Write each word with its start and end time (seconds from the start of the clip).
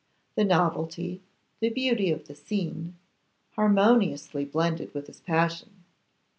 The 0.33 0.43
novelty, 0.43 1.21
the 1.59 1.69
beauty 1.69 2.09
of 2.11 2.25
the 2.25 2.33
scene, 2.33 2.95
harmoniously 3.51 4.45
blended 4.45 4.95
with 4.95 5.05
his 5.05 5.19
passion. 5.19 5.83